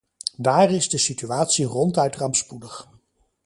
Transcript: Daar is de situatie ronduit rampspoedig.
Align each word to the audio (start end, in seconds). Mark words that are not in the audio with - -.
Daar 0.37 0.71
is 0.71 0.89
de 0.89 0.97
situatie 0.97 1.65
ronduit 1.65 2.15
rampspoedig. 2.15 2.87